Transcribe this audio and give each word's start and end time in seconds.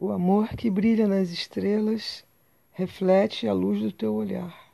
O 0.00 0.12
amor 0.12 0.50
que 0.50 0.70
brilha 0.70 1.08
nas 1.08 1.32
estrelas 1.32 2.24
reflete 2.70 3.48
a 3.48 3.52
luz 3.52 3.80
do 3.80 3.90
teu 3.90 4.14
olhar. 4.14 4.67